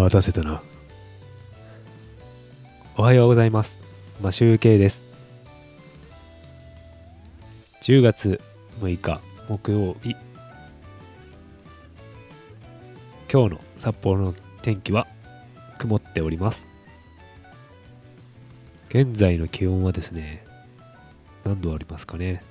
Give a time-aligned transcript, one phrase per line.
[0.00, 0.62] 待たせたな。
[2.96, 3.78] おはようございます。
[4.22, 5.02] マシュウケイです。
[7.82, 8.40] 10月
[8.80, 10.16] 6日木曜日。
[13.30, 15.06] 今日の札幌の天気は
[15.78, 16.72] 曇っております。
[18.88, 20.46] 現在の気温はですね、
[21.44, 22.42] 何度ありますかね。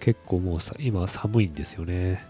[0.00, 2.22] 結構もうさ今寒いんですよね。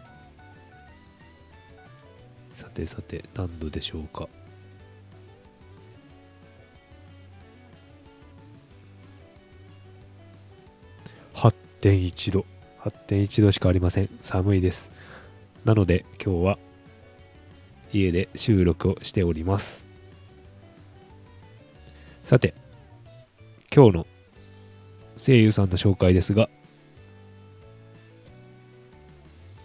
[2.71, 4.29] さてさて何度でしょうか
[11.35, 12.47] ？8.1度。
[12.81, 14.11] 8.1度しかありません。
[14.21, 14.91] 寒いです。
[15.65, 16.59] なので今日は
[17.93, 19.85] 家で収録をしております。
[22.23, 22.55] さて、
[23.75, 24.07] 今日の
[25.17, 26.49] 声優さんの紹介ですが、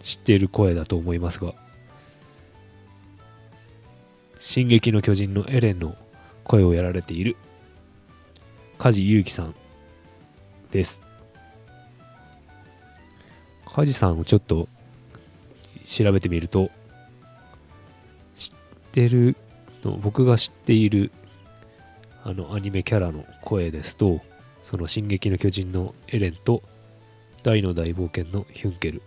[0.02, 1.54] 知っている声だと思いますが、
[4.46, 5.96] 進撃の巨人のエレンの
[6.44, 7.36] 声をやられている。
[8.78, 9.56] 梶裕貴さん
[10.70, 11.02] です。
[13.64, 14.68] 梶さんをちょっと
[15.84, 16.70] 調べてみると、
[18.36, 18.52] 知っ
[18.92, 19.34] てる
[19.82, 21.10] の、僕が知っている
[22.22, 24.20] あのアニメキャラの声ですと、
[24.62, 26.62] その進撃の巨人のエレンと
[27.42, 29.02] 大の大冒険のヒュンケル、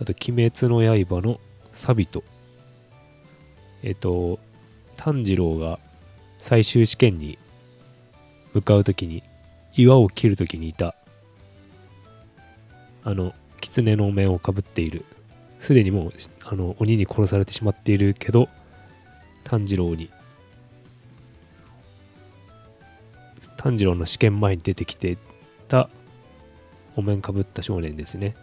[0.00, 1.38] あと鬼滅の刃の
[1.72, 2.24] サビト、
[3.82, 4.38] えっと、
[4.96, 5.78] 炭治郎が
[6.40, 7.38] 最終試験に
[8.52, 9.22] 向かうときに
[9.74, 10.94] 岩を切るときにいた
[13.04, 15.04] あの狐のお面をかぶっている。
[15.60, 16.12] すでにもう
[16.44, 18.48] あの鬼に殺されてしまっているけど
[19.42, 20.08] 炭治郎に
[23.56, 25.18] 炭治郎の試験前に出てきて
[25.66, 25.90] た
[26.94, 28.36] お面かぶった少年ですね。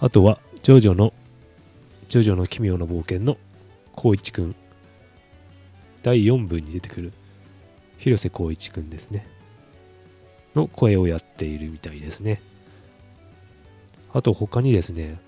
[0.00, 1.12] あとはジョジョの
[2.12, 3.38] ジョジョの奇妙な冒険の
[3.96, 4.54] 光一くん
[6.02, 7.10] 第4部に出てくる
[7.96, 9.26] 広瀬光一くんですね。
[10.54, 12.42] の声をやっているみたいですね。
[14.12, 15.18] あと他にですね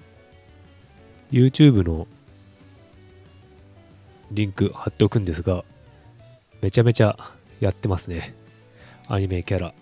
[1.33, 2.07] YouTube の
[4.31, 5.65] リンク貼っておくんですが
[6.61, 7.17] めちゃめちゃ
[7.61, 8.35] やってますね。
[9.09, 9.73] アニメキャラ。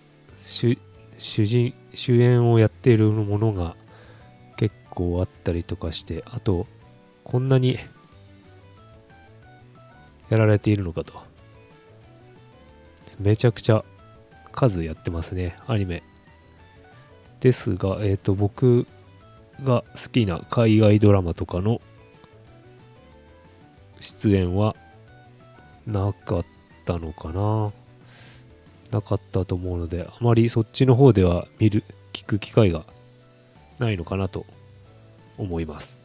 [0.41, 0.77] 主
[1.17, 3.75] 主人主演をやっているものが
[4.55, 6.65] 結構あったりとかしてあと
[7.23, 7.79] こんなに
[10.29, 11.13] やられているのかと。
[13.19, 13.83] めちゃくちゃ
[14.51, 16.03] 数やってますね、アニメ。
[17.39, 18.87] ですが、えっ、と、僕
[19.63, 21.81] が好きな海外ドラマとかの
[23.99, 24.75] 出演は
[25.85, 26.45] なかっ
[26.85, 27.71] たのかな。
[28.91, 32.85] なかったと思うので、あまりそっちの方では見る、聞く機会が
[33.79, 34.45] ないのかなと
[35.37, 36.02] 思います。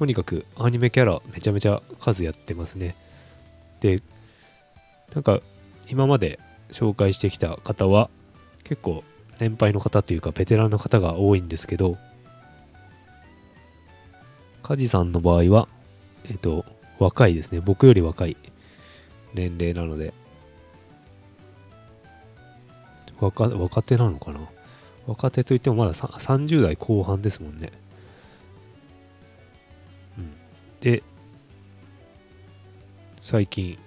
[0.00, 2.96] とにかくアニメキャラめちゃめちゃ数やってますね。
[3.80, 4.00] で、
[5.14, 5.40] なんか
[5.90, 6.40] 今まで
[6.70, 8.08] 紹介してきた方は
[8.64, 9.04] 結構
[9.40, 11.98] 年配の方というかベテランの方が多いんですけど、
[14.62, 15.68] カジさんの場合は、
[16.24, 16.64] えっと、
[16.98, 17.60] 若いですね。
[17.60, 18.38] 僕より若い
[19.34, 20.14] 年齢なので、
[23.20, 24.40] 若若手なのかな？
[25.06, 27.70] 若手といってもまだ30代後半ですもんね。
[30.80, 31.02] で、
[33.22, 33.78] 最近、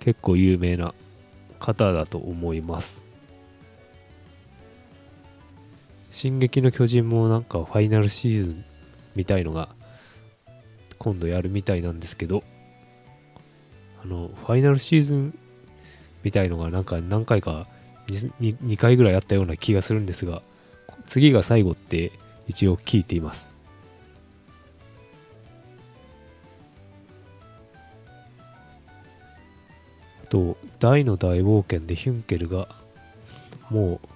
[0.00, 0.94] 結構有名な
[1.58, 3.04] 方だと思います。
[6.10, 8.64] 進撃の巨人もなんかファイナルシーズン
[9.14, 9.68] みたいのが
[10.98, 12.42] 今度やるみたいなんですけど、
[14.02, 15.38] あの、ファイナルシーズン
[16.22, 17.66] みたいのがなんか何回か
[18.08, 20.42] 2, 2回ぐらいあったような気がするんですが、
[21.06, 22.12] 次が最後って
[22.46, 23.55] 一応聞いています。
[30.28, 32.68] と大の大冒険でヒュンケルが
[33.70, 34.08] もう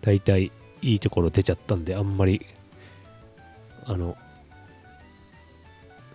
[0.00, 0.52] 大体
[0.82, 2.46] いいところ出ちゃったんであんまり
[3.84, 4.16] あの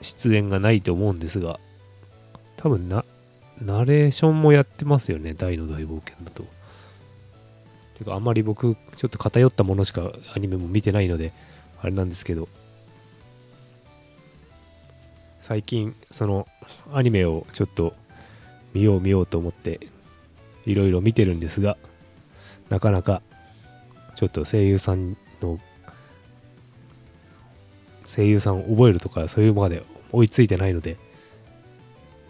[0.01, 1.59] 出演がないと思うんですが
[2.57, 3.05] 多分な
[3.61, 6.45] ナレーションもやってますよね大の大冒険だと。
[7.97, 11.33] てかあんまり僕ちょっと偏ったものしかアニメも見てないので
[11.81, 12.47] あれなんですけど。
[15.41, 16.47] 最近その
[16.93, 17.93] アニメをちょっと
[18.73, 19.79] 見よう見ようと思って
[20.65, 21.77] いろいろ見てるんですが
[22.69, 23.21] なかなか
[24.15, 25.59] ちょっと声優さんの
[28.05, 30.97] 声優さんを覚えるとかそういうまで追いついてないので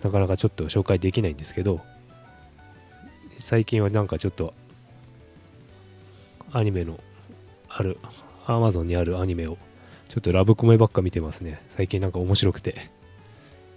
[0.03, 1.81] なかなかちょっと紹介できないんですけど
[3.37, 4.53] 最近はなんかちょっと
[6.51, 6.99] アニメの
[7.69, 7.97] ある
[8.45, 9.57] Amazon にあるアニメを
[10.11, 11.61] ちょっとラブコメばっか見てますね。
[11.77, 12.89] 最近なんか面白くて。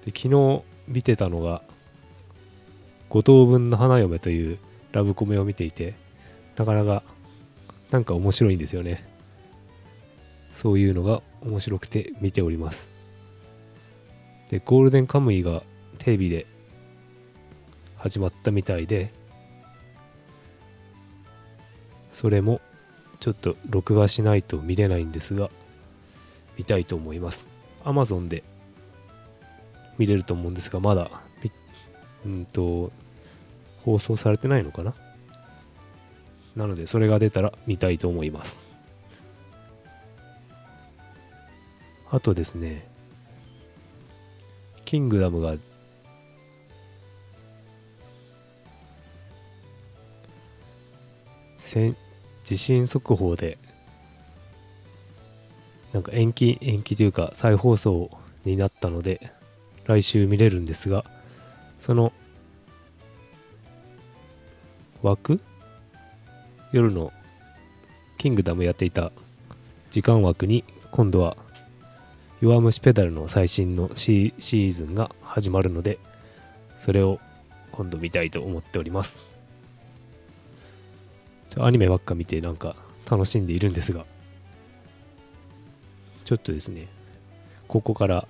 [0.04, 1.62] で昨日見てたのが、
[3.14, 4.58] 五等分の花嫁という
[4.90, 5.94] ラブコメを見ていて、
[6.56, 7.04] なかなか
[7.92, 9.08] なんか面白いんですよね。
[10.52, 12.90] そういうのが面白くて見ております。
[14.50, 15.62] で、ゴールデンカムイが
[15.98, 16.44] テレビで
[17.98, 19.12] 始まったみたいで、
[22.12, 22.60] それも
[23.20, 25.50] ちょっと録画しないと見れないんですが、
[26.58, 27.46] 見たいと思います。
[27.84, 28.42] Amazon で
[29.98, 31.12] 見れると思うんですが、まだ、
[32.26, 32.90] うんと、
[33.84, 34.94] 放送されてないのかな？
[36.56, 38.60] なので、それが出たら見たいと思います。
[42.10, 42.88] あとですね、
[44.84, 45.54] キングダムが
[52.44, 53.58] 地震速報で
[55.92, 58.10] なんか延期延期というか再放送
[58.44, 59.32] になったので
[59.84, 61.04] 来週見れるんですが
[61.80, 62.12] その
[65.04, 65.38] 枠？
[66.72, 67.12] 夜の
[68.16, 69.12] キングダムやっていた
[69.90, 71.36] 時間枠に今度は
[72.40, 75.98] 弱虫ペダルの最新のシーズンが始まるので
[76.80, 77.20] それを
[77.70, 79.18] 今度見たいと思っております。
[81.58, 82.74] アニメばっか見てなんか
[83.08, 84.06] 楽しんでいるんですが。
[86.24, 86.88] ちょっとですね
[87.68, 88.26] ここから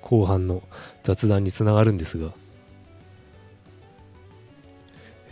[0.00, 0.64] 後半の
[1.04, 2.32] 雑談につながるんですが。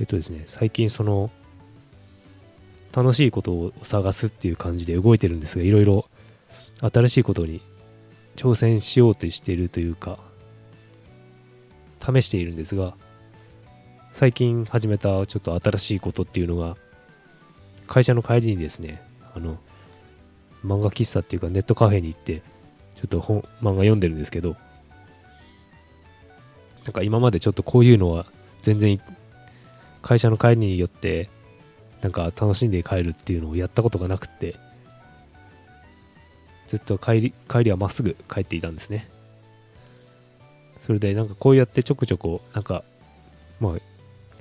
[0.01, 1.31] えっとですね最近その
[2.93, 6.07] 楽しいことを探すっていう感じで動いてるんですがいろいろ
[6.81, 7.61] 新しいことに
[8.37, 10.19] 挑戦しようとしているというか
[12.01, 12.95] 試しているんですが
[14.13, 16.77] 最近始めたちょっと新しいことっていうのが
[17.87, 19.03] 会社の帰りにですね
[19.35, 19.59] あの
[20.65, 22.43] 漫画喫茶っていうかネットカフェに行って
[22.97, 24.57] ちょっと本漫画読んでるんですけど
[26.85, 28.27] なんか今までちょっとこういうのは
[28.63, 29.01] 全然
[30.03, 31.29] 会社の帰りによって
[32.03, 34.57] なんか楽しんで帰るっていうのをやったことがなくて、
[36.69, 39.09] ずっと帰り、帰りはまっすぐ帰っていたんですね。
[40.87, 42.85] それでなんかこうやってちょくちょく、なんか、
[43.61, 43.73] まあ、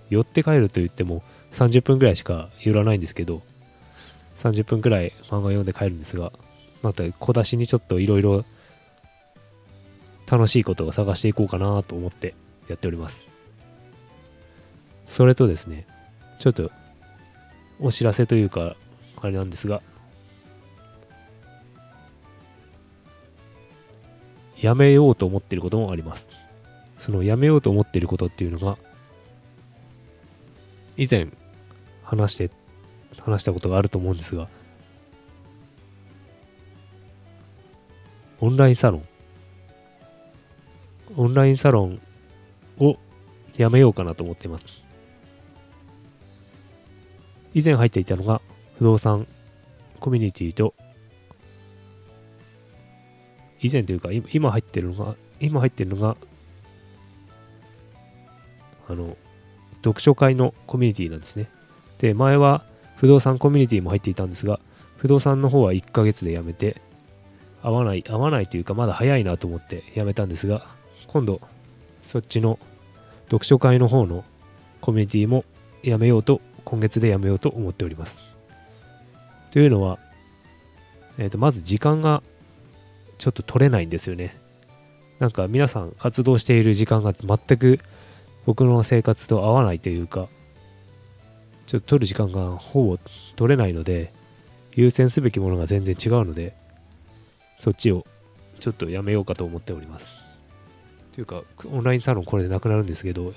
[0.09, 1.21] 寄って帰ると言っても
[1.51, 3.41] 30分ぐらいしか寄らないんですけど、
[4.37, 6.31] 30分くらい漫画読んで帰るんですが、
[6.81, 8.45] また小出しにちょっといろいろ
[10.29, 12.35] 楽しいことを探していこうかなと思って
[12.69, 13.28] やっております。
[15.09, 15.85] それとですね、
[16.39, 16.71] ちょっと
[17.81, 18.75] お知らせというか、
[19.21, 19.81] あれなんですが、
[24.61, 26.27] やめようと思っていることもあります。
[26.97, 28.77] そのやめようと思っていることっていうのが、
[30.95, 31.27] 以前
[32.03, 32.51] 話して、
[33.19, 34.47] 話したことがあると思うんですが、
[38.41, 39.07] オンラインサロン。
[41.17, 42.01] オンラインサロン
[42.77, 42.97] を
[43.57, 44.88] やめようかなと思っています。
[47.53, 48.41] 以前入っていたのが
[48.77, 49.27] 不動産
[49.99, 50.73] コミュニティと
[53.61, 56.15] 以前というか今入ってるのが今入ってるのが
[58.87, 59.17] あの
[59.83, 61.49] 読書会のコミュニティなんですね。
[61.99, 62.63] で前は
[62.95, 64.59] 不動産コミュニティも入っていたんですが
[64.97, 66.81] 不動産の方は1ヶ月で辞めて
[67.61, 70.67] 合わない合わないというかまだ早いなと思って辞めたんですが
[71.07, 71.41] 今度
[72.07, 72.59] そっちの
[73.25, 74.23] 読書会の方の
[74.81, 75.45] コミュニティも
[75.83, 78.19] 辞めようと今月でやめようと思っております。
[79.51, 79.99] というのは、
[81.17, 82.23] えー、とまず時間が
[83.17, 84.37] ちょっと取れないんですよね。
[85.19, 87.79] なんか皆さん活動している時間が全く
[88.45, 90.27] 僕の生活と合わないというか、
[91.67, 92.97] ちょっと取る時間がほぼ
[93.35, 94.13] 取れないので、
[94.75, 96.55] 優先すべきものが全然違うので、
[97.59, 98.05] そっちを
[98.59, 100.15] ちょっとやめようかと思っております。
[101.13, 103.33] というか、オンラインサロンこれでなくなるんですけど、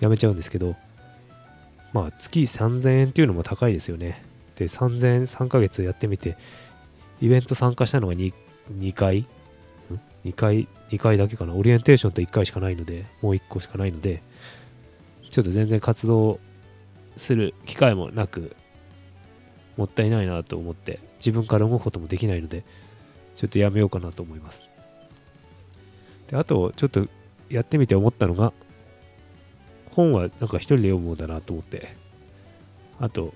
[0.00, 0.76] やめちゃうんですけど、
[1.96, 4.22] まあ月3000円っていうのも高いですよね。
[4.56, 6.36] で、3000円3ヶ月やってみて、
[7.22, 8.34] イベント参加したのが 2,
[8.70, 9.20] 2回？
[9.20, 9.26] ん
[10.26, 11.54] ?2 回、2回だけかな。
[11.54, 14.22] オリエンテーションと1回しかないので、もう1個しかないので、
[15.30, 16.38] ちょっと全然活動
[17.16, 18.54] する機会もなく、
[19.78, 22.62] もったいないなと思って、自分から動くこともできないので、
[23.36, 24.68] ちょっとやめようかなと思います。
[26.28, 27.08] で、あと、ちょっと
[27.48, 28.52] やってみて思ったのが、
[29.96, 31.96] 本はなんか一人で読むもんだなと思って。
[33.00, 33.32] あと、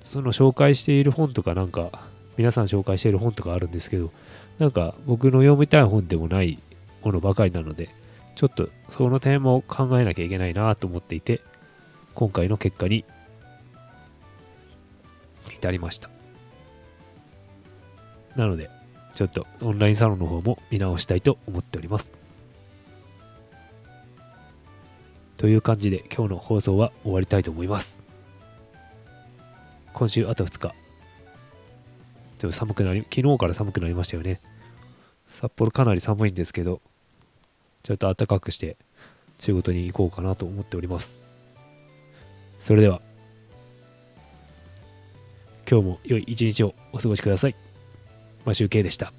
[0.00, 2.08] その紹介している本とかなんか、
[2.38, 4.10] 皆さん紹介している本とかあるんですけど、
[4.58, 6.58] なんか僕の読みたい本でもない
[7.02, 7.90] ものばかりなので、
[8.34, 11.42] ちょっとその点も考えなきゃいけないなと思っていて、
[12.14, 13.04] 今回の結果に
[15.54, 16.08] 至りました。
[18.34, 18.70] なので、
[19.14, 22.23] ちょっとオンラインサロンの方も見直したいと思っております。
[25.36, 28.00] という感じで今日の放送は終わりたいと思います。
[29.92, 30.74] 今週あと2日。
[32.38, 34.40] ちょっと寒くなり、昨日から寒くなりましたよね。
[35.30, 36.80] 札幌かなり寒いんですけど、
[37.82, 38.76] ちょっと暖かくして
[39.38, 41.14] 仕事に行こうかなと思っております。
[42.60, 43.00] それでは、
[45.70, 47.56] 今日も良い一日をお過ごしください。
[48.44, 49.12] マシュウケイでした。